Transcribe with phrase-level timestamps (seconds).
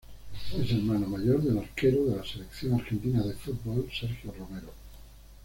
[0.59, 4.73] Es hermano mayor del arquero de la Selección Argentina de Fútbol, Sergio Romero.